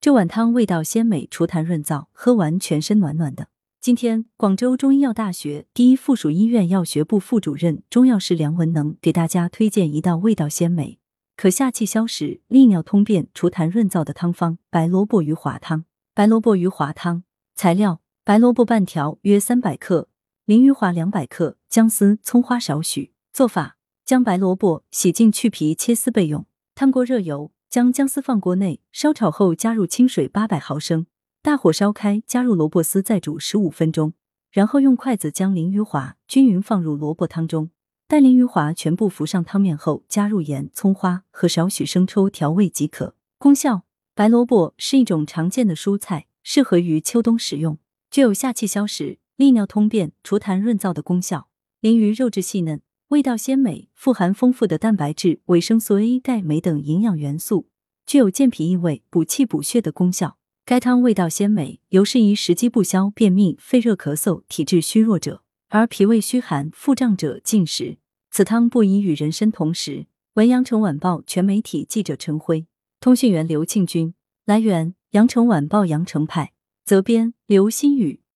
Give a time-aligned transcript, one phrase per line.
[0.00, 3.48] 这碗汤味道鲜美，除痰润燥，喝完全身暖暖的。
[3.80, 11.00] 今天，广州中医药大学第一附属医院药学部副主任、中药师梁文能给大家推荐一道味道鲜美、
[11.36, 15.84] 可下气消食、利尿通便、除痰润燥的汤方——白萝卜鱼滑汤。
[16.14, 17.24] 白萝卜鱼滑汤
[17.56, 20.06] 材料：白萝卜半条，约三百克；
[20.46, 23.12] 鲮鱼滑两百克；姜丝、葱花少许。
[23.32, 26.46] 做法：将白萝卜洗净去皮，切丝备用。
[26.76, 31.06] 汤锅热油，将姜丝放锅内烧炒后，加入清水八百毫升，
[31.42, 34.14] 大火烧开，加入萝卜丝，再煮十五分钟。
[34.50, 37.70] 然后用筷子将鲮鱼滑均匀放入萝卜汤中，
[38.06, 43.14] 待鲮鱼滑全部浮上汤面后，加入盐、葱花和少许生抽调味即可。
[43.36, 43.82] 功效：
[44.14, 47.78] 白萝卜是一种常见的蔬菜，适合于秋冬食用，
[48.10, 51.48] 具有下气消食、利尿通便、除痰润燥的功效。
[51.82, 52.80] 鲮鱼肉质细嫩。
[53.08, 57.66] 味道鲜美，富含丰富的蛋白质、维生素 A、钙、镁等营养元素，
[58.04, 60.36] 具有健脾益胃、补气补血的功效。
[60.66, 67.96] 该汤味道鲜美，尤适宜食积不消、便秘、肺热咳嗽、体质虚弱者，而脾胃虚寒、腹胀者禁食。
[68.30, 70.04] 此汤不宜与人参同食。
[70.34, 72.66] 文阳城晚报全媒体记者陈辉，
[73.00, 74.12] 通讯员刘庆军。
[74.44, 76.52] 来源：阳城晚报阳城派，
[76.84, 78.20] 责编：刘新宇。